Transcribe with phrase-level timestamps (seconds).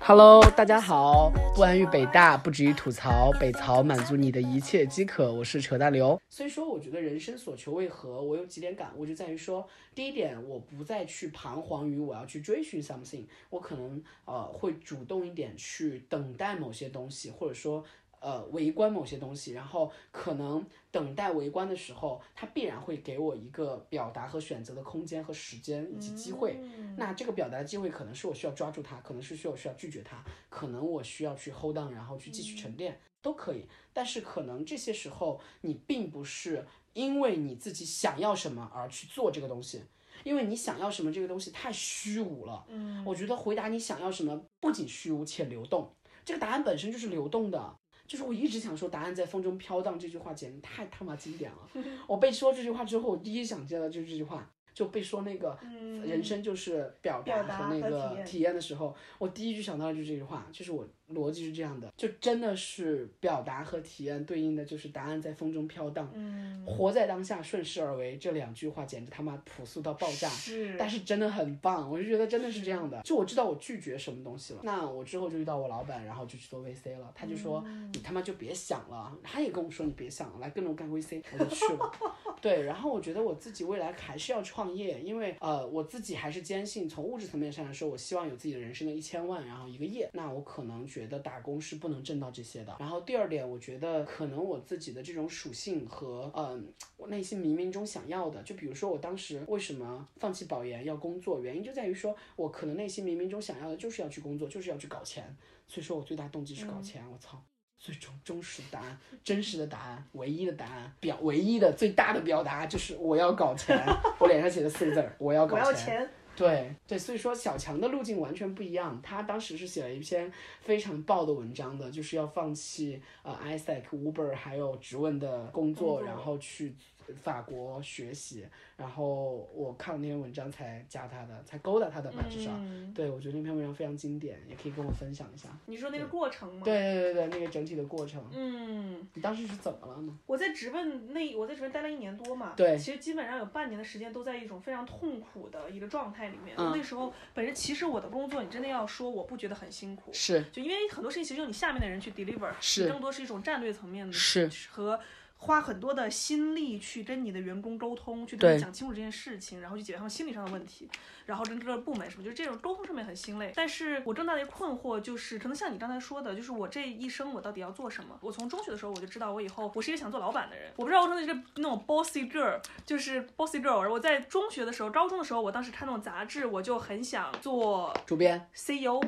[0.00, 5.32] Hello，大家好，不安于北大，不止于吐槽，北曹满足你的一切饥渴。
[5.32, 6.20] 我是扯淡刘。
[6.28, 17.84] 所以说，我觉得人生所求为何，我有几点感悟，就在于说，第一点，我不再去彷徨于我要去追寻 something，我可能呃会主动一点去等待某些东西，或者说。
[18.20, 26.58] 呃，围观某些东西，然后可能等待围观的时候，他必然会给我一个表达和选择的空间和时间以及机会。
[26.96, 33.66] 那这个表达的机会，可能是我需要抓住它，可能是需要需要拒绝它，可能我需要去 hold on，然后去继续沉淀，都可以。
[33.92, 39.82] 但是可能这些时候，你并不是因为你自己想要什么而去做这个东西，
[40.24, 42.64] 因为你想要什么这个东西太虚无了。
[42.68, 45.92] 嗯，我觉得回答你想要什么不仅虚无且流动，
[46.24, 47.76] 这个答案本身就是流动的。
[48.06, 51.84] 就是我一直想说，答案在风中飘荡这句话简直太他妈经典了。
[52.06, 54.50] 我被说这句话之后，我第一想接的就是这句话。
[54.74, 55.58] 就被说那个
[56.04, 60.86] 人生就是表达和那个体验的时候，我第一句想到的就是这句话，就是我。
[61.14, 73.00] 逻辑是这样的，就真的是表达和体验对应的就是答案在风中飘荡，嗯，活在当下，顺势而为这两句话简直他妈朴素到爆炸，是，但是真的很棒，我就觉得真的是这样的。
[73.02, 81.92] 就我知道我拒绝什么东西了，那我之后就遇到我老板，然后就去做 VC 了，他就说你他妈就别想了，他也跟我说你别想了，来跟着我干 VC，我就去了。
[82.40, 90.84] 对，然后我觉得我自己未来还是要创业，因为呃我自己还是坚信从物质层面上来说，我希望有自己的人生的一千万，然后一个亿，那我可能。
[90.96, 92.74] 觉得打工是不能挣到这些的。
[92.78, 96.66] 然后第二点，我觉得可能我自己的这种属性和嗯，
[96.96, 105.36] 我内心冥冥中想要的，就比如说我当时为什么放弃保研要工作，原因就在于说我可能内心冥冥中想要的就是要去工作，就是要去搞钱。
[105.68, 107.04] 所以说我最大动机是搞钱。
[107.12, 107.38] 我操，
[107.78, 113.78] 最终忠实的答案、真实的答案、唯一的答案表、唯一的最大的表达就是我要搞钱。
[114.18, 116.08] 我脸上写的四个字儿，我要搞钱。
[116.36, 119.00] 对对，所以说小强的路径完全不一样。
[119.02, 126.74] 他当时是写了一篇非常爆的文章的，就是要放弃呃 Isaac、Uber 还有直问的工作，然后去
[127.22, 128.46] 法国学习。
[128.76, 132.50] 然后我看了那篇文章才加他的，才勾搭他的吧，至少。
[132.94, 135.48] 对，我觉得那篇文章非常经典，也可以跟我分享一下。
[135.64, 136.60] 你说那个过程吗？
[136.62, 138.22] 对对对对，那个整体的过程。
[138.32, 139.08] 嗯。
[139.14, 140.18] 你当时是怎么了呢？
[140.26, 142.52] 我在直奔那我在直奔待了一年多嘛。
[142.54, 142.76] 对。
[142.76, 146.54] 其实基本上有半年的时间都在一种非常痛苦的一个状态里面。
[146.58, 146.72] 嗯。
[146.76, 150.12] 那时候本身其实我的工作，你真的要说我不觉得很辛苦。
[150.12, 150.44] 是。
[150.52, 152.86] 就因为很多事情其实用你下面的人去 deliver，是。
[152.88, 154.12] 更多是一种战略层面的。
[154.12, 154.50] 是。
[154.68, 155.00] 和。
[155.38, 160.88] 花很多的心力去跟你的员工沟通，去跟他讲清楚这件事情，然后去解决他们心理上的问题，
[161.26, 163.52] 然后跟各个部门什么，就是这种沟通上面很心累。
[163.54, 168.16] 但是我更大的一个困惑就是，可能像你刚才说的，就是我这一生我到底要做什么？
[168.22, 170.70] 我从中学的时候我就知道，我以后我是一个想做老板的人。
[170.76, 173.90] 我不知道我说的是那种 bossy girl，就是 bossy girl。
[173.90, 179.00] 我在中学的时候，高中的时候，我当时看那种杂志，我就很想做主编 CEO，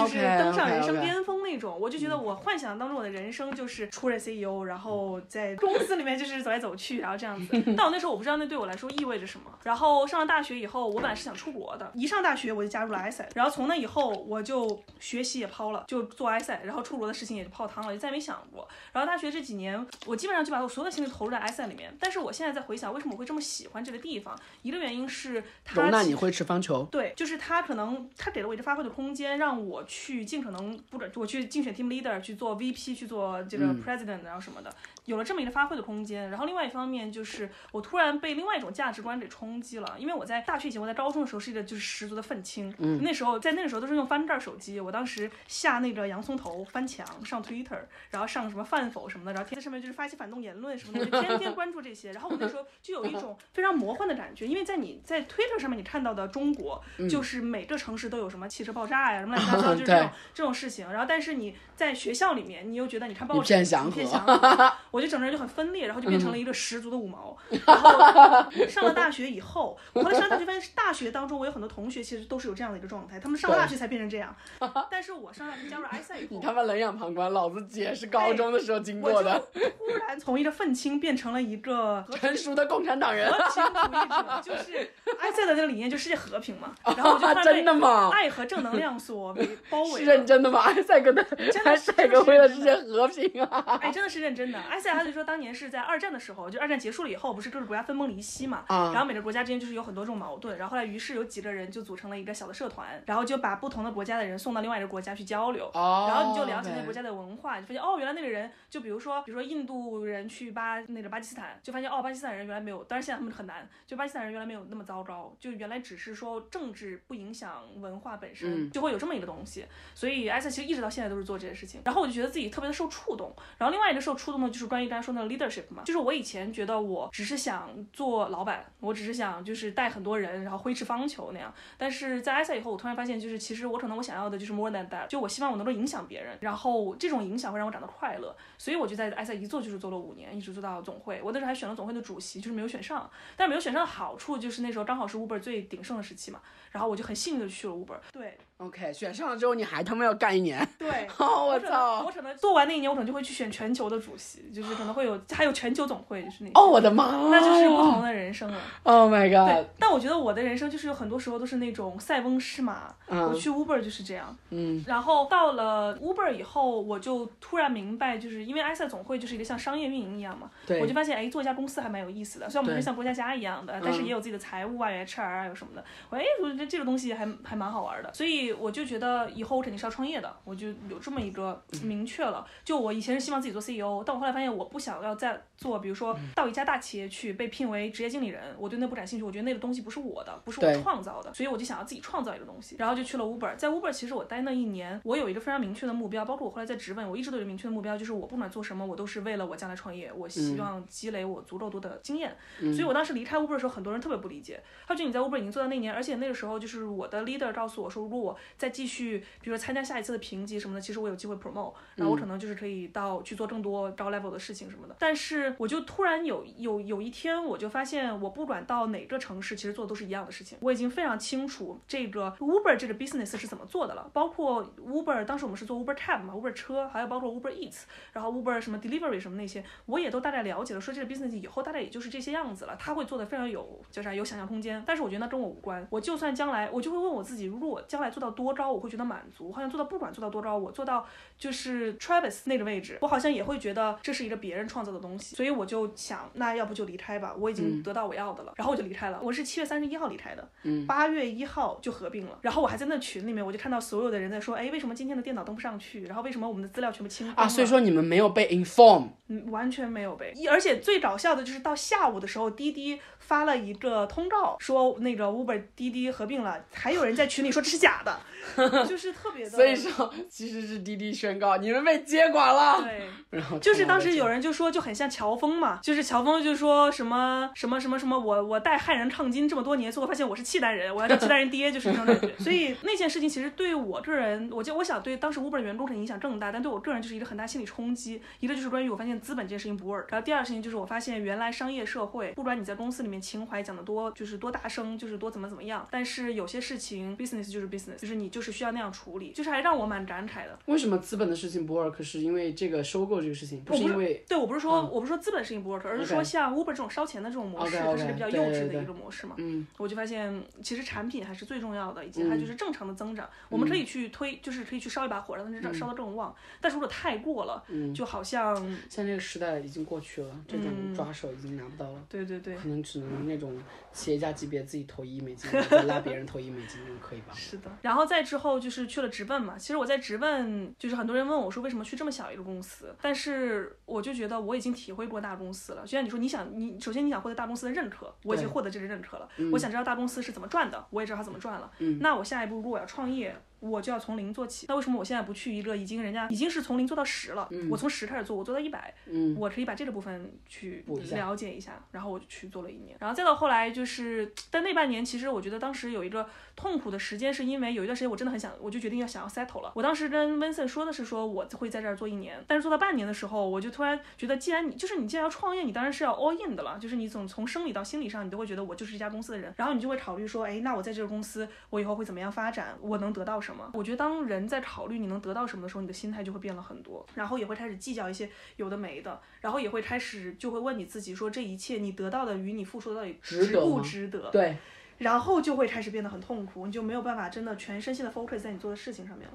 [0.00, 1.78] 就是登上人生巅峰那种。
[1.80, 5.56] 我就觉得我幻想当中我的人生就是出任 CEO，然后在。
[5.60, 7.62] 公司里面就是走来走去，然后这样子。
[7.76, 9.44] 但我那时候我不知道那对我来说意味着什么。
[9.62, 11.90] 然后上了大学以后，我本来是想出国的。
[11.94, 18.68] 一上大学我就加入了 i 赛，然后从那以后我就学习也抛了，就做 i 赛，然后出国的事情也就泡汤了，就再没想过。
[18.92, 21.94] 然后大学这几年，我基本上就把我所有的心力投入在 i 赛里面。
[22.00, 24.38] 但是我现在在回想，为什么我会这么喜欢这个地方？
[24.62, 26.84] 一个原因是它容纳你会吃方球。
[26.90, 34.74] 对，就是它可能它给了我一个发挥的空间，让我去尽可能不准我去竞选 team leader，去做 VP，去做这个 president，然后什么的。
[35.10, 39.96] 有了这么一个发挥的空间，然后另外一方面就是我突然被另外一种价值观给冲击了。
[39.98, 52.12] 因为我在大学以前，我在高中的时候是一个就是十足的愤青，嗯，那时候在那个时候都是用翻盖手机，我当时下那个洋葱头翻墙上 Twitter，然后上什么饭否什么的，然后天在上面就是发一些反动言论什么的，就天天关注这些。
[52.12, 60.88] 然后我那时候就有一种非常魔幻的感觉，因为在你在 Twitter 上面你看到的中国，就是每个城市都有什么汽车爆炸呀什么乱七八糟， 就是这种这种事情。
[60.88, 67.36] 然后但是你在学校里面，你又觉得你看报纸一片祥和， 我就整个人就很分裂，然后就变成了一个十足的五毛。
[67.66, 74.34] 然后 上了大学以后，我后来上大学发现，大学当中我有很多同学其实都是有这样的一个状态，他们上了大学才变成这样。
[74.90, 79.38] 但是我上大学加入埃塞以后，你他妈冷眼旁观，老子姐是高中的时候经过的。
[79.52, 86.74] 突然从一个愤青变成了一个成熟的共产党人，和平主义者，就是埃塞的那个理念就世界和平嘛。
[86.96, 88.10] 然后我就真的吗？
[88.12, 90.00] 爱和正能量所围包围。
[90.00, 90.60] 是认真的吗？
[90.60, 91.92] 埃塞哥的，真的是
[92.26, 93.78] 为了世界和平啊！
[93.82, 94.58] 哎，真的是认真的。
[94.58, 105.70] 埃塞他就说，当年是在二战的时候，就二战结束了以后，不是各个国家分崩离析嘛，啊然后每个国家之间就是有很多这种矛盾，然后后来于是有几个人就组成了一个小的社团，然后就把不同的国家的人送到另外一个国家去交流。
[105.74, 119.66] 哦，然后你就了解那个国家的文化，就发现哦，原来那个人，就比如说，比如说印度人去巴那个巴基斯坦，就发现哦，巴基斯坦人原来没有，当然现在他们很难，就巴基斯坦人原来没有那么糟糕，就原来只是说政治不影响文化本身，嗯就会有这么一个东西。
[119.94, 123.34] 所以艾塞其实一直到现在都是做这些事情，然后我就觉得自己特别的受触动。
[123.58, 131.52] 然后另外一个受触动的就是关于刚才说的 leadership 嘛，就是我以前觉得我只是想做老板，我只是想就是带很多人，然后挥斥方遒那样。
[131.76, 141.20] 但是在埃塞以后，我突然发现，就是其实我可能我想要的就是 more than that，就我希望我能够影响别人，然后这种影响会让我感到快乐，所以我就在埃塞一做就是做了五年，一直做到总会。
[141.20, 143.10] 我那时候还选了总会的主席，就是没有选上。
[143.36, 146.40] 但是没有选上的好处就是那时候刚好是 Uber 最鼎盛的时期嘛，
[146.70, 147.98] 然后我就很幸运的去了 Uber。
[148.12, 152.12] 对 OK，选上了之后你还他妈要干一年，对， 哦，我操我！
[152.12, 157.06] 可能做完那一年，我可能就会去选全球的主席，就是可能会有还有全球总会，就是那哦，我的妈！
[157.30, 158.60] 那就是不同的人生了。
[158.82, 162.94] Oh my god！，对但我觉得我的人生就是有很多时候都是那种塞翁失马。
[163.08, 172.48] 嗯我去 Uber 就是这样，嗯然后到了 Uber 以后，我就突然明白，就是因为埃塞总会就是一个像商业运营一样嘛，对我就发现哎，做一家公司还蛮有意思的。
[172.48, 175.82] 虽然我们是像过家家一样的，但是嗯也有自己的财务啊、HR 啊有什么的。
[176.10, 182.46] 我哎，我觉得这个东西还还蛮好玩的，所以我就觉得以后我肯定是要创业的，我就有这么一个明确了。
[182.64, 193.56] 就我以前是希望自己做 CEO，但我后来发现我不想要再做，比如说嗯到一家大企业去被聘为职业经理人，我对那不感兴趣，我觉得那个东西不是我的，不是我创造的，所以我就想要自己创造一个东西，然后就去了 Uber。
[193.56, 202.36] 在 Uber 其实我待那一年，我有一个非常明确的目标，包括我后来在职问，我一直都有明确的目标，就是我不管做什么，我都是为了我将来创业，我希望积累我足够多的经验。
[202.58, 214.96] 所以我当时离开 Uber 的时候，很多人特别不理解，他觉得你在 Uber 已经做到那一年，而且那个时候就是我的 leader 告诉我说，如果我再继续，比如说参加下一次的评级什么的，其实我有机会 promote，然后我可能就是可以到去做更多高 level 的事情什么的。
[214.98, 220.58] 但是我就突然有有有一天，我就发现我不管到哪个城市，其实做的都是一样的事情。
[220.60, 227.82] 我已经非常清楚这个 Uber 这个 business 是怎么做的了，包括 Uber 当时我们是做 Uber Cab 嘛，Uber 车，还有包括 Uber Eats，
[228.12, 235.86] 然后 Uber 什么 delivery 什么那些，我也都大概了解了，说这个 business 以后大概也就是这些样子了，他会做的非常有叫啥有想象空间，但是我觉得那跟我无关。
[235.90, 241.06] 我就算将来，我就会问我自己，如果我将来做到多高，我会觉得满足，我好像做到不管做到多高，我做到
[241.38, 249.20] 就是 Travis 那个位置，我好像也会觉得这是一个别人创造的东西，所以我就想，那要不就离开吧，我已经得到我要的了，然后我就离开了。
[249.22, 250.48] 我是七月三十一号离开的，
[250.86, 256.04] 八月一号就合并了，然后我还在那群里面，我就看到所有的人在说，哎，为什么今天的电脑登不上去？
[256.04, 268.19] 然后为什么我们的资料全部清空啊，了所以说你们没有被 inform，嗯，完全没有被，而且最搞笑的就是到下午的时候，滴滴发了一个通告，说那个 Uber 滴滴合并了，还有人在群里说这是假的，
[268.88, 269.50] 就是特别的。
[269.50, 272.80] 所以说其实是滴滴宣告你们被接管了。
[272.82, 282.32] 对，然后就是当时有人人就说就很像乔峰嘛，就是乔峰就说什么什么什么什么，我我带汉人唱金这么多年，最后发现我是契丹人，我要叫契丹人爹，就是这种感觉。
[282.38, 288.22] 所以那件事情其实对我个人，我就我想对当时 Uber 的员工可能影响更大，但对我个人就是一个很大心理冲击。
[288.38, 300.58] 一个就是关于我发现资本这件事情不 work，然后第二个事情就是我发现原来商业社会，不管你在公司里面情怀讲的多就是多大声，就是多怎么怎么样，但是有些事情 business 就是 business，就是你就是需要那样处理，就是还让我蛮感慨的。
[300.64, 302.02] 为什么资本的事情不 work？
[302.02, 309.34] 是因为这个收购这个事情，不是因为对我不是说、嗯我不是说资本事情不 work，而是说像 Uber 这种烧钱的这种模式它是一个比较幼稚的一个模式嘛。
[309.36, 313.28] 嗯我就发现其实产品还是最重要的，以及它就是正常的增长。
[313.50, 316.34] 我们可以去推，就是可以去烧一把火，让它烧烧得更旺。
[316.60, 318.56] 但是如果太过了，嗯，就好像
[318.88, 322.02] 现在这个时代已经过去了，这种嗯抓手已经拿不到了。
[322.08, 322.54] 对对对。
[322.56, 323.60] 可能只能那种
[323.92, 327.32] 企业家级别自己投一亿美金，再拉别人投一亿美金，这种可以吧？
[327.36, 329.58] 是的，然后再之后就是去了直奔嘛。
[329.58, 335.82] 其实我在直奔，就是很多人问我说为什么去这么小一个公司，但是我就觉得我已经体会过大公司了。
[335.82, 339.28] 就像你说，你想你首先你想获得大公司的认可，我已经获得这个认可了。
[339.50, 341.68] 我想知道大公司是怎么赚的，我也知道它怎么赚了。
[341.98, 344.66] 那我下一步如果我要创业，我就要从零做起。
[344.68, 347.48] 那为什么我现在不去一个已经人家已经是从零做到十了？
[347.70, 359.72] 我从十开始做，我做到一百、嗯我可以把这个部分去了解一下，然后我就去做了一年，然后再到后来就是，但那半年其实我觉得当时有一个痛苦的时间，是因为有一段时间我真的很想，我就决定要想要 settle 了。
[359.74, 373.49] 我当时跟 Vincent 说的是说我会在这儿做一年，但是做到半年的时候，我就突然觉得，既然你就是你既然要创业，你当然是要 all in 的了，就是你总从生理到心理上，你都会觉得我就是这家公司的人，然后你就会考虑说，哎，那我在这个公司，我以后会怎么样发展，我能得到什么？
[373.72, 384.30] 我觉得当人在考虑你能得到什么的时候，你的心态就会变了很多，然后也会开始计较一些有的没的，然后也会开始就会问你自己说，这一切你得到的与你付出的到底值不值得值得？
[384.30, 384.56] 对，
[384.98, 389.34] 然后就会开始变得很痛苦，你就没有办法真的全身心的 focus 在你做的事情上面了。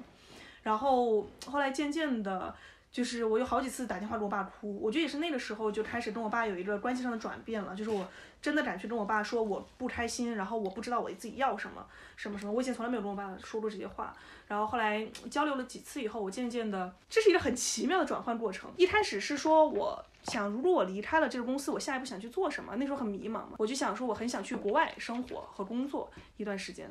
[0.62, 2.54] 然后后来渐渐的，
[2.96, 8.08] 就是我有好几次打电话给我爸哭，我觉得也是那个时候就开始跟我爸有一个关系上的转变了，就是我
[8.40, 11.86] 真的敢去跟我爸说我不开心，然后我不知道我自己要什么
[12.16, 14.16] 什么什么，我以前从来没有跟我爸说过这些话。
[14.48, 18.70] 然后后来交流了几次以后，我渐渐的，这是一个很奇妙的转换过程。
[18.78, 22.74] 一开始是说我想，如果我离开了这个公司，我下一步想去做什么？
[22.76, 26.90] 那时候很迷茫嘛，我就想说我很想去国外生活和工作一段时间。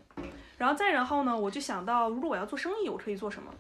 [0.60, 3.52] 然后再然后呢，我就想到如果我要做生意，我可以做什么？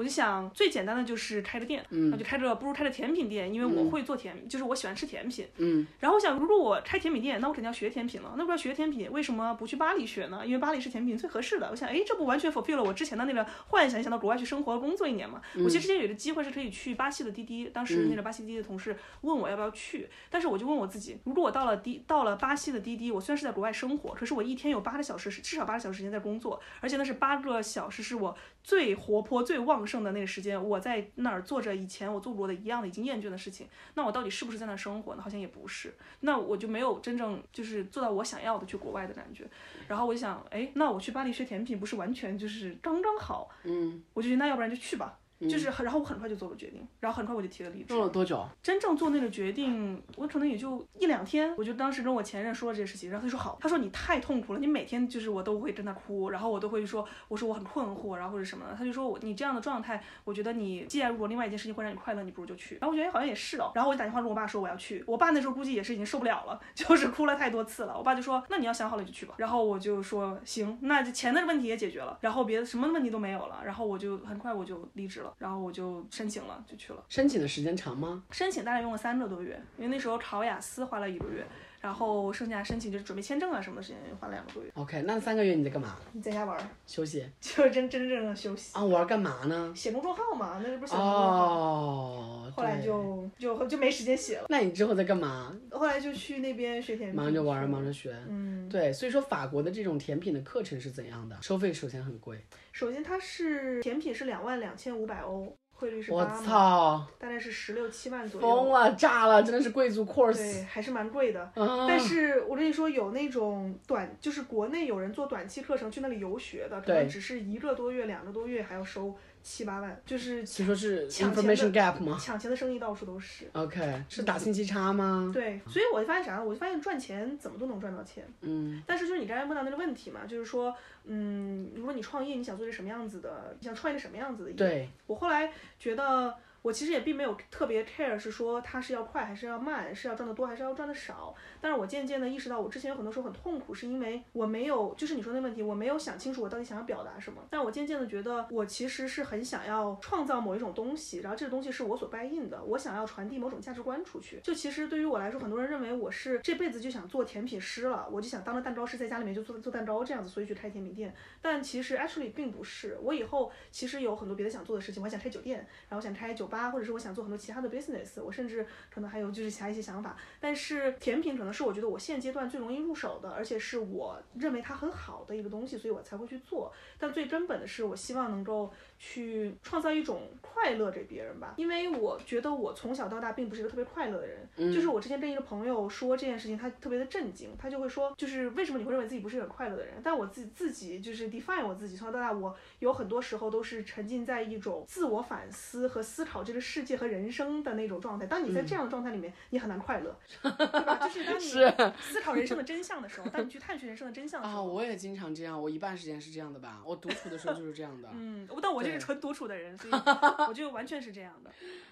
[0.00, 5.46] 我就想最简单的就是开个店，那就开着不如开着甜品店，因为我会做甜，就是我喜欢吃甜品。
[5.58, 8.32] 嗯，然后我想，如果我开甜品店，那我肯定要学甜品了。
[8.38, 10.40] 那我要学甜品，为什么不去巴黎学呢？
[10.46, 11.68] 因为巴黎是甜品最合适的。
[11.70, 15.42] 我想，哎，这不完全 fulfill 了我之前的那个幻想，想到国外去生活工作一年嘛。
[15.62, 30.62] 我其实之前有一个机会是可以去巴西的滴滴，当时那个巴西滴滴的同事问我要不要去，但是我就问我自己，如果我到了滴到了巴西的滴滴，我虽然是在国外生活，可是我一天有八个小时，至少八个小时时间在工作，而且那是八个小时是我最活泼、最旺盛的那个时间。
[30.62, 35.22] 我在那儿做着以前我做过的一样的已经厌倦的事情，那我到底是不是在那儿生活呢？
[35.22, 39.46] 好像也不是，那我就没有真正就是做到我想要的去国外的感觉。
[39.88, 43.48] 然后我就想，哎，那我去巴黎学甜品不是完全就是刚刚好？
[43.64, 45.18] 嗯，我就觉得那要不然就去吧。
[45.48, 47.86] 就是很，然后我很快就做了决定，然后很快我就提了离职。
[47.86, 48.46] 做了多久？
[48.62, 51.54] 真正做那个决定，我可能也就一两天。
[51.56, 58.74] 我就当时跟我前任说了这个事情，然后他说好，他说你太痛苦了，你每天就是我都会跟他哭，然后我都会说，我说我很困惑，然后或者什么的。
[58.76, 62.76] 他就说我你这样的状态，我觉得你既然如果另外一件事情会让你快乐，你不如就去。
[62.80, 67.96] 然后我觉得好像也是哦，然后我就打电话跟我爸说我要去，我爸那时候估计也是已经受不了了， 就是哭了太多次了。
[67.96, 69.34] 我爸就说那你要想好了就去吧。
[69.38, 76.06] 然后我就说行，那就钱的问题也解决了，然后别的什么问题都没有了，然后我就很快我就离职了，然后我就。
[76.10, 78.22] 申请了就去了，申请的时间长吗？
[78.30, 81.46] 申请大概用了三个多月，因为那时候考雅思花了一个月，
[81.80, 84.70] 然后剩下申请就是准备签证啊什么的时间花了两个多月。
[84.74, 85.96] OK，那三个月你在干嘛？
[86.12, 88.84] 你在家玩，休息， 就是真真正的休息啊！
[88.84, 89.72] 玩干嘛呢？
[89.74, 91.54] 写公众号嘛，那是不是写公众号？
[91.54, 94.46] 哦，后来就就就没时间写了。
[94.48, 95.56] 那你之后在干嘛？
[95.70, 98.14] 后来就去那边学甜品，忙着玩，忙着学。
[98.28, 101.36] 嗯，对，所以说法国的这种甜品的课程是怎样的？
[101.40, 102.44] 收费首先很贵。
[102.72, 105.56] 首先它是甜品是两万两千五百欧。
[105.80, 108.46] 汇率是我操，大概是十六七万左右。
[108.46, 110.36] 疯了，炸了，真的是贵族 course。
[110.36, 111.50] 对，还是蛮贵的。
[111.54, 119.16] 但是我跟你说，有那种短，就是国内有人做短期课程去那里游学的，可能只是一个多月、两个多月，还要收。
[119.42, 122.18] 七八万，就是你说是 information gap 吗？
[122.20, 123.46] 抢钱的生意到处都是。
[123.52, 125.30] OK，是打信息差吗？
[125.32, 126.42] 对，所以我就发现啥？
[126.42, 128.24] 我就发现赚钱怎么都能赚到钱。
[128.42, 128.82] 嗯。
[128.86, 133.56] 但是就是你刚才问到那个问题嘛，就是说，嗯，如果你创业，你想做一个什么样子的？
[133.58, 134.52] 你想创一个什么样子的？
[134.52, 134.88] 对。
[135.06, 136.34] 我后来觉得。
[136.62, 141.34] 我其实也并没有特别 care，是说它是要快还是要慢，是要赚的多还是要赚的少。
[141.60, 147.42] 但是我渐渐的意识到，我之前有很多时候很痛苦，是因为我没有，就是你说那问题，我没有想清楚我到底想要表达什么。
[147.50, 154.40] 但我渐渐的觉得，我其实是很想要创造某一种东西，然后这个东西是我所 buy in 的，我想要传递某种价值观出去。
[154.42, 161.14] 就其实对于我来说，很多人认为我是这辈子就想做甜品师了，我就想当个蛋糕师，在家里面就做做蛋糕这样子，所以去开甜品店。
[161.40, 167.20] 但其实 actually 并不是，我以后其实有很多别的想做的事情，我还想开酒店，然后想开酒吧，或者是我想做。
[167.20, 176.72] 很多其他的 business，我甚至可能还有就是其他一些想法，但是甜品可能是我觉得我现阶段最容易入手的，而且是我认为它很好的一个东西，所以我才会去做。
[176.98, 178.72] 但最根本的是，我希望能够。
[179.02, 184.46] 去创造一种快乐给别人吧，因为我觉得我从小到大并不是一个特别快乐的人。
[184.70, 189.94] 就是我之前跟一个朋友说这件事情，他特别的震惊，他就会说，就是为什么你会认为自己不是一个快乐的人？
[190.04, 198.26] 但我自己自己就是 define 我自己，从小到大我有很多时候都是沉浸在一种自我反思和思考这个世界和人生的那种状态。
[198.26, 200.98] 当你在这样的状态里面，你很难快乐， 对吧？
[201.02, 204.60] 就是当你思考人生的真相的时候，当你去探寻人生的真相的时候。
[204.60, 206.82] 啊，我也经常这样，我一半时间是这样的吧。
[206.84, 208.10] 我独处的时候就是这样的。
[208.14, 208.90] 嗯，但我就。
[208.90, 209.92] 是纯独处的人，所以
[210.48, 211.50] 我就完全是这样的，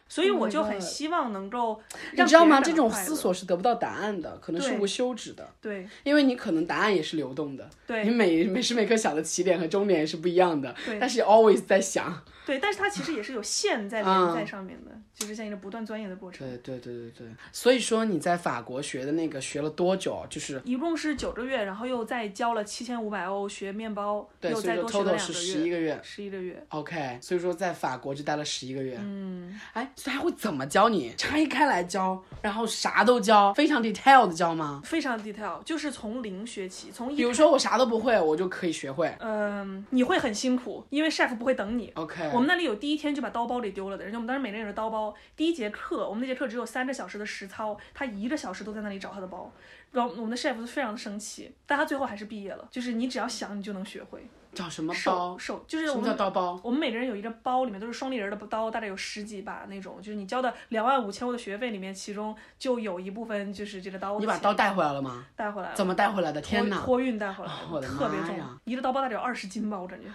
[0.08, 2.60] 所以我就很希望能够，你知道吗？
[2.60, 5.48] 这种思索是得不到答案的，可能是无休止的。
[5.60, 7.70] 对，因为你可能答案也是流动的。
[7.86, 10.74] 对，你每每时每刻想的起点和终点也是不一样的。
[10.84, 12.20] 对，但是 always 在想。
[12.48, 16.48] 对，但是它其实也是有线在连在上面的，就是像一个不断钻研的过程。
[16.48, 17.26] 对对对对对。
[17.52, 20.24] 所以说你在法国学的那个学了多久？
[20.30, 25.38] 就是一共是九个月，然后又再交了七千五百欧学面包，又再多学了两个月。
[25.38, 26.00] 十一个月。
[26.02, 26.66] 十一个月。
[26.70, 28.98] OK，所以说在法国就待了十一个月。
[28.98, 29.60] 嗯。
[29.74, 31.12] 哎，所以他会怎么教你？
[31.18, 34.80] 拆开来教，然后啥都教，非常 detail 的教吗？
[34.82, 39.14] 非常 detail，就是从零学起，从比如说我啥都不会，我就可以学会。
[39.20, 41.92] 嗯，你会很辛苦，因为 chef 不会等你。
[41.94, 42.37] OK。
[42.38, 45.12] 我们那里有第一天就把刀包给丢了的人，就当时每人有个刀包。
[45.34, 49.50] 第一节课，我们那节课只有三个小时的实操，他一个小时都在那里找他的包。
[49.90, 52.68] 然后我们的 chef 非常的生气，但他最后还是毕业了。
[52.70, 54.24] 就是你只要想，你就能学会。
[54.54, 55.38] 找什么手包？
[55.38, 56.60] 手就是什么叫我们刀包？
[56.62, 60.00] 我们每个人有一个包，里面都是双立人的刀，大概有十几把那种。
[60.00, 65.26] 就是你交的两万五千欧的学费里面，其中就有一部分就是这个刀你把刀带回来了吗？
[65.34, 66.40] 带回来了，怎么带回来的？
[66.40, 66.80] 天托哪！
[66.84, 70.06] 托运带回来我的的，特别重一个刀包大概有二十斤吧，我感觉。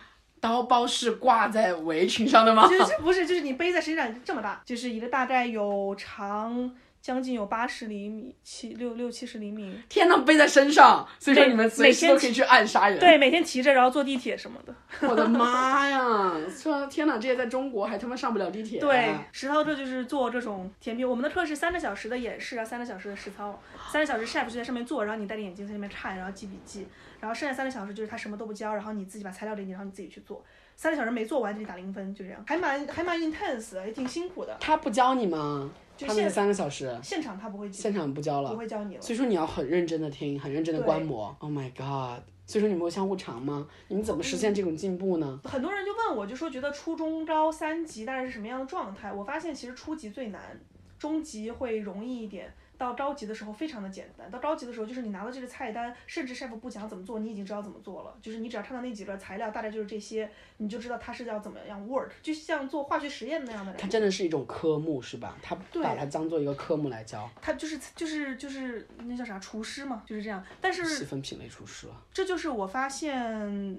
[0.43, 2.67] 刀包是挂在围裙上的吗？
[2.67, 6.69] 就是不是，就是你背在身上这么大，就是一个大概有长
[7.01, 9.73] 将近有八十厘米，七六六七十厘米。
[9.87, 12.99] 天呐，背在身上，所以说你们随时都可以去暗杀人。
[12.99, 14.75] 对，每天骑着，然后坐地铁什么的。
[15.07, 16.33] 我的妈呀！
[16.49, 18.81] 说天呐，这些在中国还他妈上不了地铁。
[18.81, 21.07] 对，实操课就是做这种甜品。
[21.07, 23.57] 我们的课是三个小时的演示啊，三个小时的实操，
[23.89, 26.85] 三个小时 chef 就在上面做，然后你戴着眼镜在那边看，然后记笔记，
[27.23, 30.43] 然后剩下三个小时就是他什么都不教，然后你自己把材料给你，然后你自己去做。
[30.75, 34.53] 三个小时没做完就打零分，就这样，还蛮还蛮 intense，的也挺辛苦的。
[34.59, 35.71] 他不教你吗？
[35.95, 39.01] 就他那个现三个小时，现场他不会记，现场不教了不，会教你了。
[39.01, 41.33] 所以说你要很认真的听，很认真的观摩。
[41.39, 42.21] Oh my god！
[42.45, 43.65] 所以说你们会相互尝吗？
[43.87, 45.39] 你们怎么实现这种进步呢？
[45.45, 49.13] 很多人就问我，就说觉得初中高三级大概是什么样的状态？
[49.13, 50.59] 我发现其实初级最难，
[50.99, 54.29] 中级会容易一点，到高级的时候非常的简单。
[54.31, 58.13] 到高级的时候，就是你拿到这个菜单，甚至 chef 不讲怎么做，你已经知道怎么做了。
[58.21, 63.87] 就是你只要看到那几个材料，大概就是这些，你就知道它是要怎么样 work，就像做化学实验那样的它。
[63.87, 65.37] 真的是一种科目是吧？
[65.41, 70.43] 他把它当做一个科目来教，他就是就是就是那叫啥厨师嘛，就是这样。
[70.59, 72.01] 但是细分品类厨师了。
[72.11, 73.13] 这就是我发现，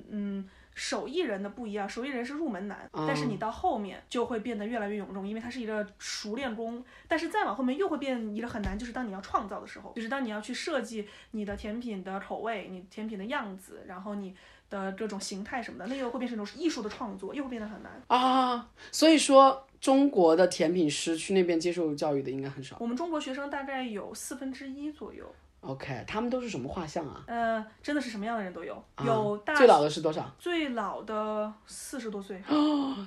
[0.08, 1.88] 嗯，手艺人的不一样。
[1.88, 6.85] 手艺人是入门难，但是你到后面就会变得越来越臃肿，因为它是一个熟练工。
[7.09, 14.35] 但是再往后面又会变一个很难，就是当你要创造的时候，就是当你要去设计你的甜品的口味、你甜品的样子，然后你
[14.71, 18.02] 的各种形态什么的，那又会变成一种艺术的创作，又会变得很难。
[18.09, 22.76] 啊，所以说中国的甜品师去那边接受教育的应该很少。
[22.81, 25.33] 我们中国学生大概有四分之一左右，
[25.64, 27.25] OK，他们都是什么画像啊？
[27.26, 30.30] 呃，真的是什么样的人都有，有大最老的是多少？
[30.38, 32.42] 最老的四十多岁。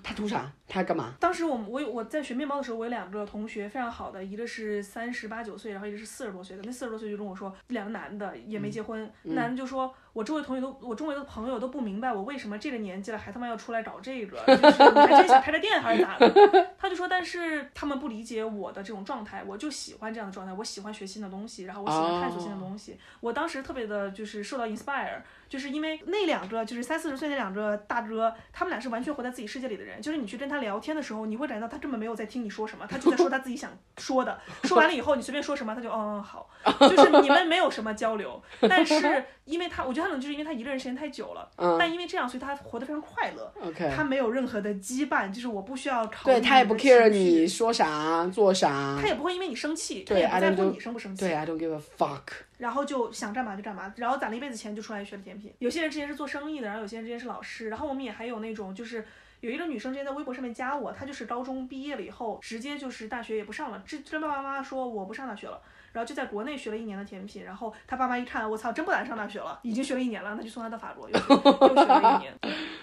[0.03, 0.51] 他图啥？
[0.67, 1.13] 他干嘛？
[1.19, 6.63] 当时我们我有我在学面包的时候，我有两个同学非常好的，一个是三十八九岁，然后一个是四十多岁的。
[6.65, 16.27] 那四十多岁就跟我说，两个男的也没结婚，男的就说，我周围同学都我周围的朋友都不明白我为什么这个年纪了还他妈要出来搞这个，就是 你还真想开个店还是咋的？
[16.75, 22.97] 他就说，但是他们不理解我的这种状态，我就喜欢这样的状态，我喜欢学新的东西，然后我喜欢探索新的东西。
[23.19, 30.01] 我当时特别的就是受到 inspire，就是因为那两个就是三四十岁那两个大哥，他们俩是完全活在自己世界里的人。
[30.01, 34.39] 就是你去跟他聊天的时候，你会感觉到他根本没有在听你说什么，他就在说他自己想说的。
[34.63, 36.49] 说完了以后，你随便说什么，他就嗯嗯好，
[36.89, 38.41] 就是你们没有什么交流。
[38.61, 43.51] 但是因为他，我觉得可能就是因为他一个人时间太久了，嗯但因为这样，所以他活得非常快乐。
[43.61, 49.07] OK，他没有任何的羁绊，就是我不需要考虑对他也不 care 你，说啥做啥他。
[49.07, 51.25] 也不会因为你生气，他也不在乎你生不生气。
[51.25, 52.21] 对，I don't give a fuck。
[52.57, 55.53] 然后就想干嘛就干嘛，然后攒了一辈子钱就出来学了甜品。
[55.59, 59.05] 有些人之前是做生意的，然后有些人之前是老师，然后我们也还有那种就是。
[59.39, 65.61] 有一个女生之前在微博上面加我，她就是高中毕业了以后，直接就是大学也不上了，直跟爸爸妈妈说我不上大学了，
[65.93, 72.33] 然后就在国内学了一年的甜品，然后他爸妈一看，我操，真不打算上大学了，已经学了一年了，那就送他到法国，又学 又学了一年，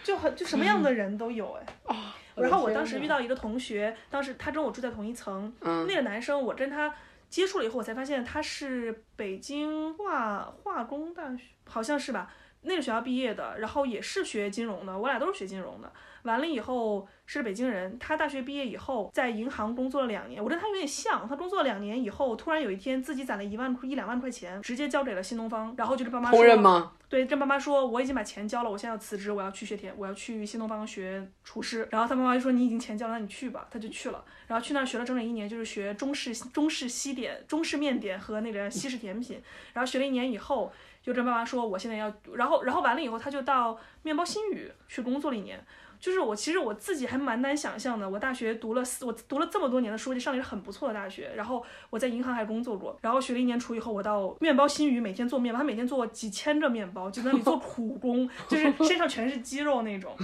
[0.03, 1.67] 就很就什么样的人都有哎。
[2.35, 6.93] 然后我当时遇到一个同学，当时他跟我住在同一层，嗯那个男生我跟他
[7.35, 12.31] 接触了以后，我才发现他是北京化化工大学，好像是吧？
[12.63, 15.93] 那个学校毕业的，然后也是学金融的，我俩都是学金融的。
[16.23, 21.29] 完了以后是北京人，他大学毕业以后在银行工作了两年，我跟他有点像。
[21.29, 26.93] 他工作了两年以后，突然有一天自己攒了一万一两万块钱，直接交给了新东方，然后就是爸妈说，烹饪吗？
[27.15, 31.87] 对，跟妈妈说我已经把钱交了，我现在要辞职，我要去学甜，我要去新东方学厨师。
[31.93, 34.25] 然后他妈妈就说你已经钱交了，那你去吧，他就去了。
[34.49, 39.41] 然后去那儿学了整整一年，就是学中式中式西点、中式面点和那个西式甜品。
[39.73, 45.65] 然后学了一年以后，就跟妈妈说我现在要，然后然后完了以后，他就到面包新语去工作了一年。
[46.05, 60.15] 就是我其实我自己还蛮难想象的，我大学读了四，我读了这么多年的书，就上了一个很不错的大学，然后我在银行还工作过，然后学了一年厨以后，我到面包新语每天做面包，他每天做几千个面包，就在那里做苦工，就是 身上全是肌肉那种。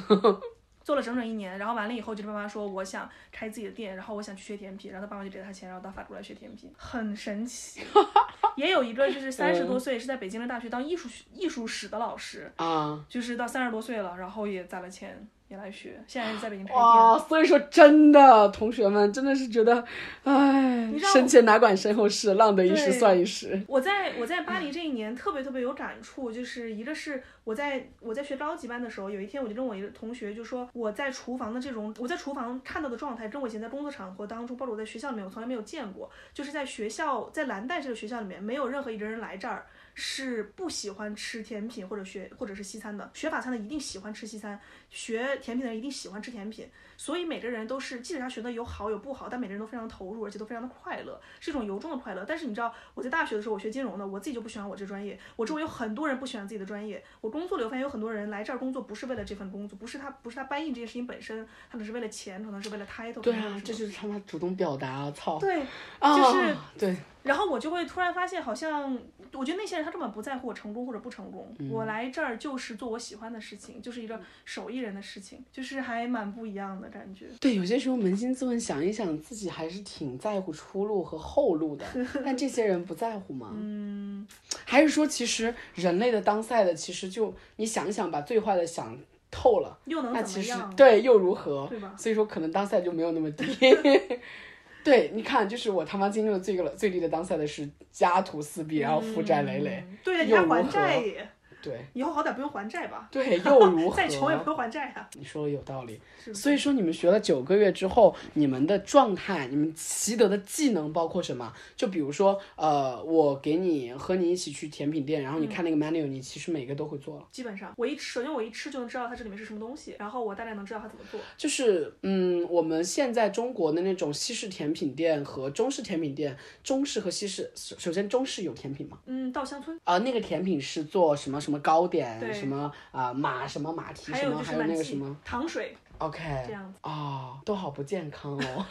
[0.82, 7.80] 做了整整一年，然后完了以后就跟爸妈说我想开自己的店，然后我想去学甜品，然后他爸妈就给了他钱，然后到法国来学甜品，很神奇。
[8.56, 17.28] 也有一个就是三十多岁是在北京的大学当艺术艺术史的老师，啊，就是到三十多岁了，然后也攒了钱也来学，现在是在北京开哇，店。
[17.28, 19.84] 所以说真的，同学们真的是觉得，
[20.22, 23.60] 唉你，知道身前哪管身后事，浪得一时算一时。
[23.66, 36.08] 我在我在巴黎这一年特别特别有感触，就是一个是我在我在学高级班的时候，有一天我就跟我一个同学就说，我在厨房的这种我在厨房看到的状态，跟我以前在工作场合当中，包括我在学校里面，我从来没有见过。
[36.32, 43.10] 就是在学校在蓝带这个学校里面，没有任何一个人来这儿是不喜欢吃甜品或者学或者是西餐的。
[43.14, 44.58] 学法餐的一定喜欢吃西餐，
[44.90, 46.68] 学甜品的人一定喜欢吃甜品。
[46.96, 52.22] 所以每个人都是，即使他学的有好有不好，但每个人都非常投入，而且都非常的快乐，是一种由衷的快乐。
[52.28, 57.02] 但是你知道，我在大学的时候，我学金融的，我自己就不喜欢我这专业，我周围有很多人不喜欢自己的专业。
[57.22, 63.22] 我工作里我发现有很多人来这儿工作不是为了这份工作，不是他不是他搬运这件事情本身，他只是为了钱，可能是为了 title。
[63.22, 65.38] 对啊这就是他妈主动表达，操！
[65.38, 65.62] 对，
[66.00, 68.92] 啊，就是 对，然后我就会突然发现，好像
[69.32, 77.26] 我觉得那些人他根本不在乎我成功或者不成功，嗯我来这儿就是做我喜欢的事情，就是一个手艺人的事情，就是还蛮不一样的感觉。
[77.40, 81.84] 对，有些时候扪心自问，想一想，自己还是挺在乎出路和后路的。
[82.24, 83.50] 但这些人不在乎吗？
[83.54, 84.26] 嗯，
[84.64, 88.98] 还是说，其实人类的当赛的，其实就你想一想，把最坏的想
[89.30, 90.52] 透了，又能那其实？
[90.76, 91.66] 对又如何？
[91.68, 93.44] 对吧所以说，可能当赛就没有那么低。
[94.82, 99.84] 对，你看，就是我他妈经历了最个最低的当赛的是家徒四壁，然后负债累累。
[99.86, 101.28] 嗯对呀，你还债耶，
[101.62, 103.08] 对以后好歹不用还债吧？
[103.12, 103.96] 对，又如何？
[103.96, 105.08] 再穷也不用还债啊。
[105.14, 106.00] 你说的有道理。
[106.34, 111.52] 所以说，你们学了九个月之后，你们的状态，你们习得的技能包括什么？
[111.76, 117.26] 就比如说，呃，我给你和你一起去甜品店，然后你看那个 menu，、你其实每个都会做了。
[117.30, 121.20] 基本上我一吃，首先我一吃就能知道它这里面是什么东西，然后我大概能知道它怎么做。
[121.36, 128.98] 就是，嗯，我们现在中国的那种西式甜品店和中式甜品店，中式和西式，首首先中式有甜品吗？
[129.06, 136.78] 嗯，稻香村，啊、那个甜品是做什么什么糕点，什么啊、马什么马蹄什么，还有那个什么糖水，OK，这样子。
[136.82, 138.66] 啊、都好不健康哦，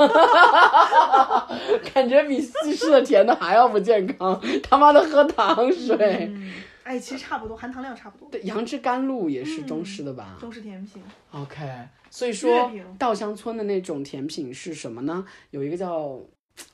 [1.94, 4.42] 感觉比西式的甜的还要不健康。
[4.64, 8.30] 他妈的喝糖水，嗯，哎，其实差不多，含糖量差不多。
[8.30, 15.24] 对，杨枝甘露也是中式的吧、中式甜品，o k 所以说稻香村的那种甜品是什么呢？
[15.52, 16.20] 有一个叫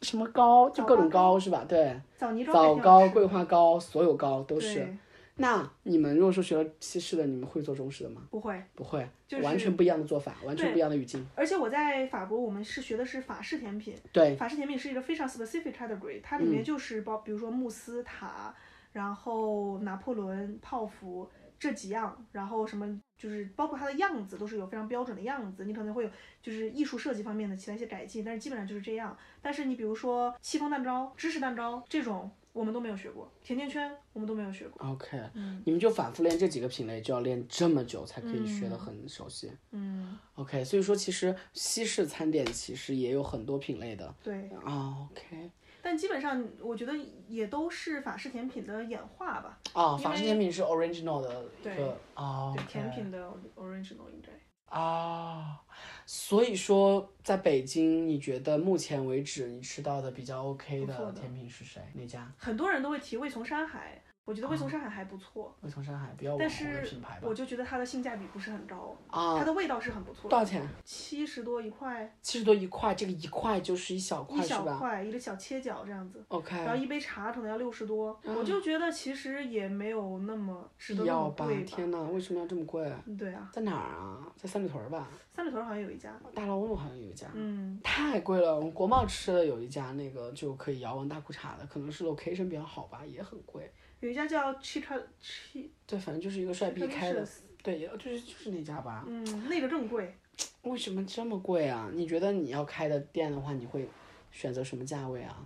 [0.02, 1.66] 什么糕，就各种糕是吧？
[1.68, 4.96] 对，枣泥糕枣糕、桂花糕，所有糕都是。
[5.38, 8.28] 对，那你们如果说学了西式的，你们会做中式的吗？
[8.32, 8.62] 不会。
[8.74, 11.26] 不会，就是完全不一样的做法，完全不一样的语境。
[11.36, 13.96] 而且我在法国，我们是学的是法式甜品。
[14.12, 18.56] 对，法式甜品是一个非常 specific category，它里嗯面就是包，比如说慕斯塔，
[18.94, 26.10] 然后拿破仑、泡芙这几样，然后什么就是包括它的样子都是有非常标准的样子，你可能会有
[26.42, 29.18] 就是艺术设计方面的其他一些改进，但是基本上就是这样。
[29.42, 34.88] 但是你比如说戚风蛋糕、芝士蛋糕这种，我们都没有学过，甜甜圈我们都没有学过。
[34.88, 39.52] OK，、嗯你们就反复练这几个品类，就要练这么久才可以学得很熟悉。
[39.72, 44.16] 嗯，OK，所以说其实西式餐点其实也有很多品类的。
[44.24, 44.50] 对。
[44.64, 46.94] 啊、OK，但基本上我觉得
[47.28, 54.30] 也都是法式甜品的演化吧，啊，因法式甜品是 original 的一对个啊对甜品的 original 应该。
[54.76, 55.62] 啊，
[56.06, 61.82] 所以说在北京，你觉得目前为止你吃到的比较 OK 的甜品是谁？
[61.94, 62.30] 哪家？
[62.38, 67.34] 很多人都会提味从山海，我觉得味从上海还不错，味从上海比较网但是品牌吧我。
[67.34, 70.68] 就觉得它的性价比不是很高，啊它，的味道是很不错的，多少钱？
[70.84, 76.26] 七十多一块，七十多一块，这个一块就是一小块一小块，一个小切角这样子。
[76.30, 81.64] ？OK，然后一杯茶可能要六十多，我就觉得其实也没有那么值得那要吧么贵？
[81.64, 82.92] 天哪，为什么要这么贵？
[83.06, 84.34] 嗯对啊，在哪儿啊？
[84.38, 85.08] 在三里屯儿吧？
[85.32, 87.28] 三里屯好像有一家，大老路好像有一家。
[87.36, 93.70] 嗯，太贵了，我们国贸吃的有一家那个就可以摇完大裤衩的，可能是 location 比较好吧，也很贵。
[94.06, 97.28] 有一家叫 Chica Chi，对，反正就是一个帅逼开的
[97.64, 99.04] 对，也就是就是那家吧。
[99.08, 100.16] 嗯，那个更贵。
[100.62, 101.90] 为什么这么贵啊？
[101.92, 103.90] 你觉得你要开的店的话，你会
[104.32, 105.44] 选择什么价位啊？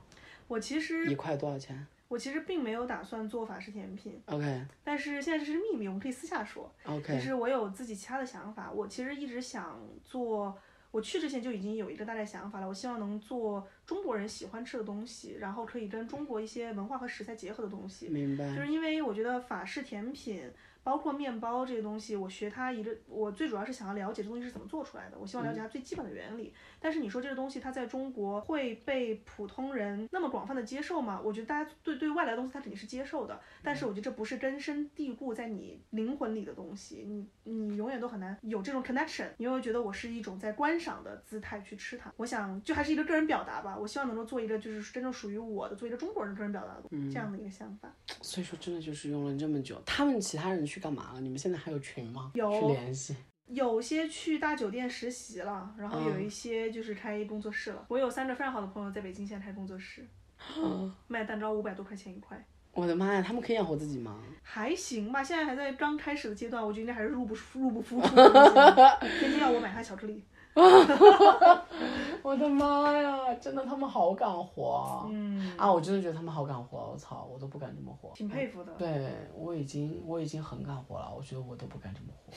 [0.50, 6.70] 我其实一块多少钱我其实并没有打算做法式甜品，？OK 但是现在这是秘密，我们可以私下说。
[6.84, 10.58] OK 实我有自己其他的想法，我其实一直想做，
[10.92, 18.08] 我去之前就已经有一个大概想法了，我希望能做中国人喜欢吃的东西，然后可以跟中国一些文化和食材结合的东西。
[18.10, 20.42] 明白就是因为我觉得法式甜品，
[20.84, 26.54] 包括面包这个东西，我学它一个，我最主要是想要了解这东西是怎么做出来的，我希望了解它最基本的原理。
[26.80, 31.22] 但是你说这个东西它在中国会被普通人那么广泛的接受吗？
[31.24, 42.12] 我觉得大家对对外来的东西它肯定是接受的，但是我觉得这不是根深蒂固在你灵魂里的东西，你你永远都很难有这种 connection，你永远觉得我是一种在观赏的姿态去吃它。
[42.18, 47.94] 我想就还是一个个人表达吧，我希望能够做一个就是真正属于我的，做一个中国人个人表达的嗯，这样的一个想法。
[48.22, 51.22] 所以说真的就是用了这么久，他们其他人去干嘛了？
[51.22, 52.32] 你们现在还有群吗？
[52.36, 53.16] 有去联系。
[53.48, 57.84] 有些去大酒店实习了，然后有嗯一些就是开工作室了。
[57.88, 60.06] 我有三个非常好的朋友在北京现在开工作室，
[61.08, 64.22] 卖蛋糕五百多块钱一块，我的妈呀，他们可以养活自己吗？
[64.44, 65.24] 还行吧。
[65.24, 68.08] 现在还在刚开始的阶段，我觉得应该还是入不入不敷出。
[68.12, 70.24] 天天要我买他巧克力，
[72.22, 75.08] 我的妈呀，真的他们好敢活啊！
[75.10, 78.12] 嗯，啊，我真的觉得他们好敢活，我操，我都不敢这么活。
[78.14, 78.74] 挺佩服的。
[78.74, 82.32] 对我已经我已经很敢活了，我觉得我都不敢这么活，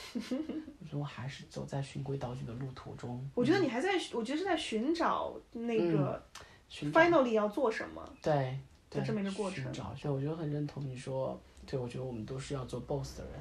[0.81, 3.29] 我觉得我还是走在循规蹈矩的路途中。
[3.35, 6.23] 我觉得你还在，我觉得是在寻找那个
[6.71, 8.03] finally 要做什么。
[8.23, 13.33] 对对这么一个过程寻找，对，我觉得很认同你说，对我觉得我们都是要做 boss 的人。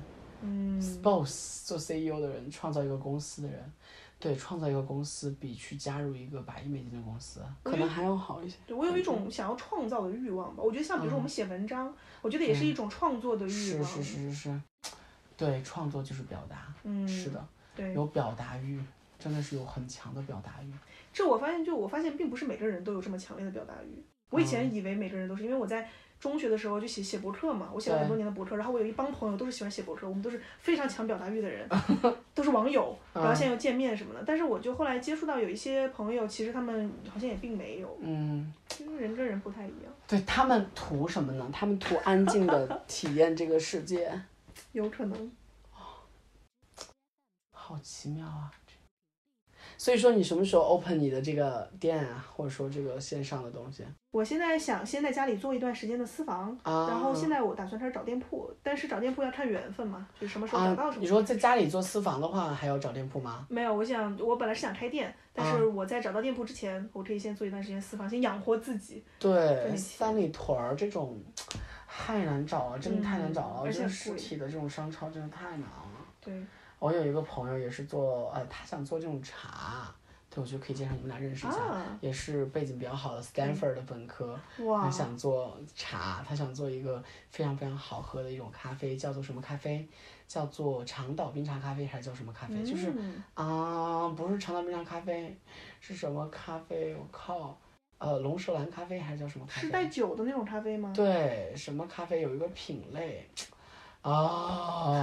[0.43, 3.71] 嗯，boss 做 CEO 的人，创造一个公司的人，
[4.21, 8.55] 对，创造一个公司比去加入一个百亿美金的公司可能还要好一些。
[8.67, 10.61] 对我有一种想要创造的欲望吧。
[10.61, 13.83] 我觉得像比如说我们写文章，我觉得也是一种创作的欲望。
[13.83, 14.61] 是是是是是，
[15.35, 17.93] 对，创作就是表达，嗯，是的，对。
[17.95, 18.79] 有表达欲，
[19.17, 20.71] 真的是有很强的表达欲。
[21.11, 24.03] 这我发现，就我发现，并不是每个人都有这么强烈的表达欲。
[24.29, 25.89] 我以嗯前以为每个人都是，因为我在
[26.21, 31.67] 中学的时候就写写博客嘛，我写了很多年的博客，然后我有一帮朋友都是喜欢写博客，我们都是非常强表达欲的人，
[32.35, 34.23] 都是网友，然后现在又见面什么的。
[34.23, 41.49] 但是我就后来接触到有一些朋友，其实他们好像也并没有，嗯，因为人跟人不太一样，对他们图什么呢？
[41.51, 44.21] 他们图安静的 体验这个世界，
[44.73, 45.31] 有可能。
[47.51, 48.51] 好奇妙啊！
[49.81, 56.87] 所以说，你什么时候 open 你的这个店啊，或者说这个线上的东西我现在想先在家里做一段时间的私房，啊？
[56.87, 61.01] 然后现在我打算开始找店铺，但是找店铺要看缘分嘛，就是什么时候找到啊什，么。
[61.01, 63.43] 你说在家里做私房的话，还要找店铺吗？
[63.49, 69.03] 没有，我想我本来是想开店，但啊是我在找到店铺之前，我可以先做一段时间私房，先养活自己。
[69.17, 71.19] 对，三里屯儿这种
[71.87, 73.61] 太难找了，真的太难找了。
[73.63, 76.05] 而且实体的这种商超真的太难了。
[76.23, 76.45] 对，
[76.81, 79.93] 我有一个朋友也是做，呃，他想做这种茶，
[80.31, 81.57] 对，我觉得可以介绍你们俩认识一下。
[81.59, 89.87] 啊，也是背景比较好的 Stanford 的本科，哇他，想做茶，他想做一个非常非常好喝的一种咖啡，叫做什么咖啡？
[90.27, 92.63] 叫做长岛冰茶咖啡还是叫什么咖啡？
[92.63, 95.37] 就是嗯啊，不是长岛冰茶咖啡，
[95.79, 96.95] 是什么咖啡？
[96.95, 97.55] 我靠，
[97.99, 99.69] 呃，龙舌兰咖啡还是叫什么咖是？
[99.69, 100.91] 带酒的那种咖啡吗？
[100.95, 103.29] 对，什么咖啡有一个品类，
[104.01, 104.09] 啊，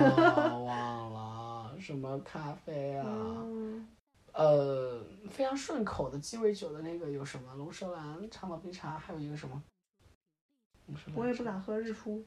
[0.59, 1.48] 忘了
[1.81, 3.05] 什么咖啡啊？
[3.07, 3.87] 嗯，
[4.33, 7.55] 呃，非常顺口的鸡尾酒的那个有什么？
[7.55, 9.63] 龙舌兰、长岛冰茶，还有一个什么？
[11.15, 12.25] 我也不敢喝日出。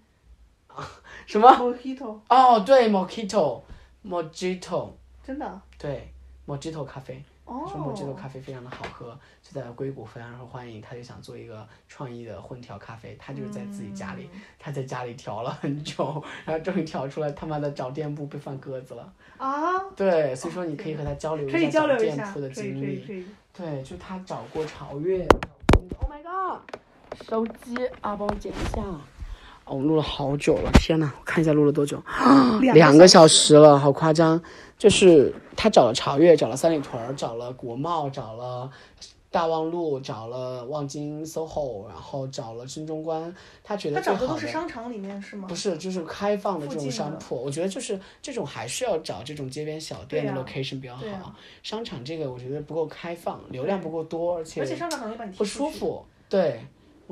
[1.25, 4.91] 什么？Mojito，哦，对，Mojito，Mojito，
[5.23, 5.61] 真的。
[5.77, 6.13] 对
[6.47, 7.23] ，Mojito 咖啡。
[7.51, 7.69] 哦。
[7.69, 10.81] 说 Mojito 咖啡非常的好喝，就在硅谷非常受欢迎。
[10.81, 19.11] 他就想做一个创意的混调咖啡，他就是在自己家里，嗯他在家里调了很久， 然后终于调出来，他妈的找店铺被放鸽子了。
[19.37, 19.51] 啊，
[19.95, 23.25] 对，所以说你可以和他交流可以一下找店铺的经历。
[23.53, 25.27] 对，就他找过潮越。
[25.99, 26.61] Oh my god！
[27.27, 28.81] 手机啊，帮我剪一下。
[29.65, 32.01] 哦，我们录了好久了，天呐，我看一下录了多久，
[32.73, 34.41] 两个小时了，好夸张。
[34.81, 38.67] 就是他找了潮越，找了三里屯儿，找了国贸，找了
[39.29, 43.31] 大望路，找了望京 SOHO，然后找了新中关。
[43.63, 45.53] 他觉得他最好找的都是商场里面是吗不？
[45.53, 51.35] 是，就是开放的这种商铺，我觉得就是这种还是要找这种街边小店的 location 比较好。
[51.61, 55.45] 商场这个我觉得不够开放，流量不够多，而且而且商场可能会把你踢不。
[55.45, 56.03] 舒服。
[56.27, 56.59] 对，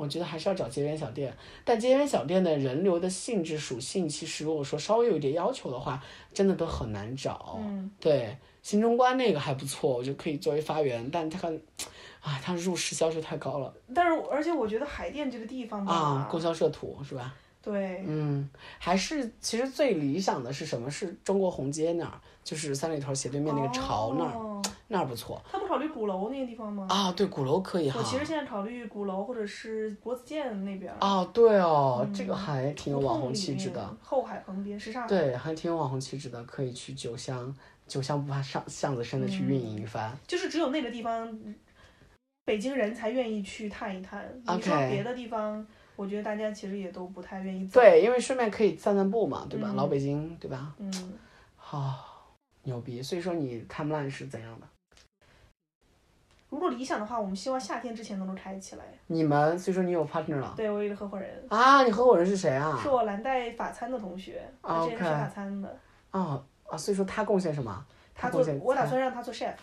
[0.00, 7.58] 我觉得还是要找街边小店，但街边小店的人流的性质属性，其实如果说稍微有一点要求的话，真的都很难找。
[7.60, 11.48] 嗯，对，新中关那个还不错，我觉得可以作为发源，但它，
[12.20, 17.34] 啊，它入市销售太高了但是而且我觉得海淀这个地方吧，啊，供销社土是吧？
[17.62, 20.90] 对，嗯，还是其实最理想的是什么？
[20.90, 26.86] 是中国红街那儿，就是三里屯斜对面那个潮那儿，哦那儿不错他不考虑鼓楼那个地方吗？
[26.90, 27.12] 啊。
[27.12, 28.00] 对，鼓楼可以哈。
[28.00, 35.06] 我其实现在考虑鼓楼或者是国子监那边儿，啊，对哦，嗯这个还挺有网红气质的。，后海旁边什刹海。
[35.06, 37.54] 对，还挺有网红气质的，可以去酒香，
[37.86, 40.12] 酒香不怕巷巷子深的去运营一番。
[40.26, 41.38] 就是只有那个地方，
[42.44, 44.28] 北京人才愿意去探一探。
[44.44, 47.80] 你说别的地方，我觉得大家其实也都不太愿意走。
[47.80, 49.68] 对，因为顺便可以散散步嘛，对吧？
[49.70, 50.74] 嗯老北京，对吧？
[50.78, 50.92] 嗯，
[51.56, 53.00] 好、牛逼！
[53.00, 54.66] 所以说你 timeline 是怎样的？
[56.50, 58.84] 如果理想的话，我们希望夏天之前能够开起来。
[59.06, 61.82] 你们，所以说你有 partner 了对我有一个合伙人，啊？
[61.84, 62.88] 你合伙人是谁啊是？
[62.88, 65.78] 我蓝带法餐的同学，啊之前是法餐的，
[66.10, 67.84] 啊啊，所以说他贡献什么
[68.14, 69.54] 他做我打算让他做 chef。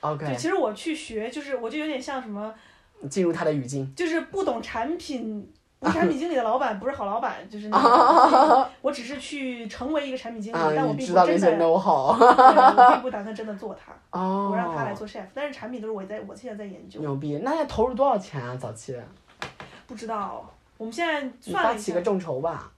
[0.00, 2.54] ？OK，对，其实我去学，就是我就有点像什么，
[3.08, 3.94] 进入他的语境。
[3.94, 5.50] 就是不懂产品。
[5.84, 18.56] 我产品经理的老板不是好老板，就是那个， 我只是去成为一个产品经理，啊，但我并不真的，know how 对我并不打算真的做他， 哦，我让他来做 chef，但是产品都是我在我现在在研究，牛逼，那要投入多少钱啊？
[18.56, 18.96] 早期
[19.86, 20.44] 不知道。
[20.76, 22.70] 我们现在算了一下发起个，众筹吧。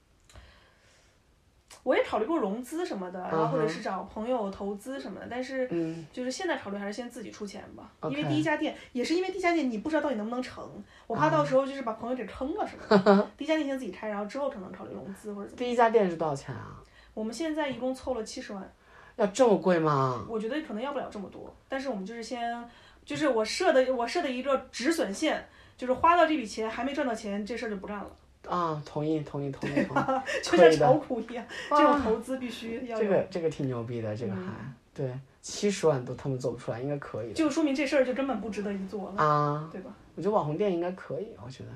[1.87, 10.69] 我也考虑过融资什么的，然后或者是找朋友投资什么的，但是嗯，就是现在考虑还是先自己出钱吧，因为第一家店也是因为第一家店你不知道到底能不能成，
[11.07, 13.27] 我怕啊到时候就是把朋友给坑了什么的。
[13.37, 15.57] 第一家店先自己开，然后之后可能考虑融资或者怎么。
[15.57, 16.83] 第一家店是多少钱啊？
[17.13, 18.69] 我们现在一共凑了七十万，
[19.15, 20.25] 要这么贵吗？
[20.27, 22.69] 我觉得可能要不了这么多，但是我们就是先，
[23.05, 25.47] 就是我设的我设的一个止损线，
[25.77, 28.11] 就是花到这笔钱还没赚到钱，这事儿就不干了，
[28.47, 29.99] 啊，同意，同意，同意，同意。
[30.43, 37.33] 就像炒股一样，这种投资必须要，这个这个挺牛逼的，这个还、嗯对，七十万都他们做不出来，应该可以的。
[37.33, 39.93] 就说明这事儿就根本不值得一做了，啊，对吧？
[40.15, 41.69] 我觉得网红店应该可以，我觉得。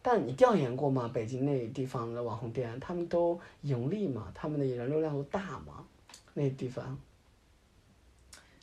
[0.00, 1.10] 但你调研过吗？
[1.14, 4.30] 北京那地方的网红店，他们都盈利吗？
[4.34, 5.84] 他们的人流量都大吗？
[6.34, 6.98] 那地方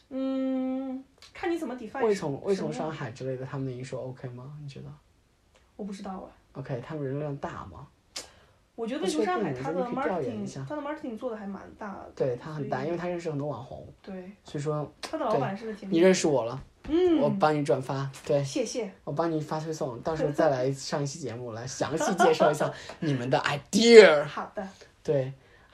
[0.10, 4.54] 嗯，看你怎么 define 为什么从为从什么上海之类的，他们的营收 OK 吗？
[4.62, 4.88] 你觉得
[5.76, 6.41] 我不知道哎。
[6.54, 7.88] ？OK，他们人流量大吗？
[8.76, 12.12] 我觉得不确魏从上海定它的这个可以调研一 marketing，下它的 marketing 做的还蛮大的。
[12.16, 15.92] 对他很大，因为他认识很多网红，对，所以说他的老板是挺。
[15.92, 18.90] 你认识我了，嗯，我帮你转发，对谢谢。
[19.04, 24.24] 我帮你发推送，到时候 再来上一期节目来详细介绍一下你们的 idea。
[24.24, 24.68] 好的，
[25.04, 25.32] 对，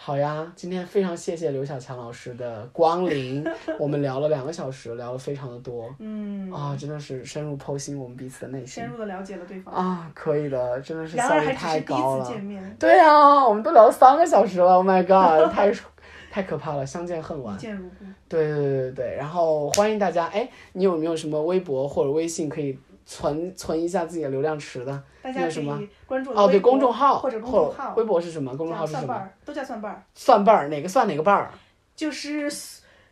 [0.07, 3.43] 好呀，今天非常谢谢刘小强老师的光临，
[3.77, 9.73] 我们聊了两个小时，聊了非常的多 嗯，啊，真的是深入剖析我们彼此的内心深入的了解了对方。
[9.75, 12.33] 啊，可以的，真的是效率太高了
[12.79, 15.73] 对啊，我们都聊了三个小时了，Oh my god，太
[16.31, 17.57] 太可怕了，相见恨晚一。
[17.57, 18.05] 见如故。
[18.29, 24.91] 对对对对对，然后欢迎大家，哎，你有没有什么微博或者微信可以存存一下自己的流量池的？
[25.23, 28.55] 大家可那什么关注哦，对，公众号或者公众号微博是什么？
[28.57, 29.29] 公众号是什么？
[29.45, 31.49] 都叫蒜瓣儿，蒜瓣儿，哪个蒜哪个瓣儿？
[31.95, 32.51] 就是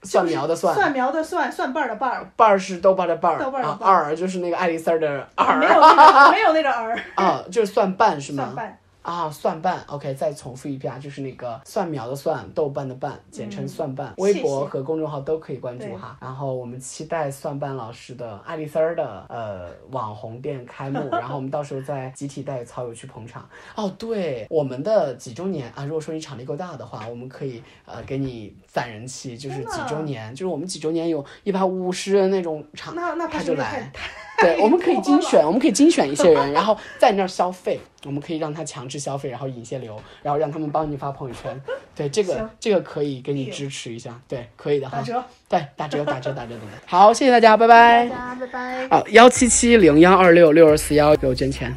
[0.03, 8.43] 蒜苗的蒜，蒜苗的蒜，蒜瓣儿的瓣儿，瓣儿是豆瓣的瓣儿，啊，豆瓣儿的瓣儿二就是那个爱丽丝儿的二没有那个没有那个儿，啊，就是蒜瓣是吗？
[8.43, 8.79] 蒜瓣。
[9.05, 14.11] 啊，蒜瓣，OK，再重复一遍啊，就是那个蒜苗的蒜，豆瓣的瓣，简称嗯蒜瓣。
[14.17, 16.17] 微博和公众号都可以关注哈。
[16.19, 23.47] 然后我们期待蒜瓣老师的爱丽丝儿的呃网红店开幕， 然后我们到时候再集体带草友去捧场。
[23.75, 34.09] 哦，对，我们的几周年啊，如果说你场地够大的话，我们可以呃给你攒人气，就是几周年，就是我们几周年有一百五十人那种场，那那怕他就来太。
[34.41, 41.59] 对，我们可以精选， 我们可以精选一些人，然后在你那儿消费，我们可以让他强制消费，然后引些流，然后让他们帮你发朋友圈。
[41.95, 44.97] 对，这个这个可以给你支持一下，对，可以的哈。
[44.97, 45.23] 打折。
[45.47, 46.55] 对，打折打折打折。
[46.85, 48.09] 好，谢谢大家，拜拜。
[48.09, 48.87] 大家拜拜。
[48.89, 51.73] 好，幺七七零幺二六六二四幺给我捐钱。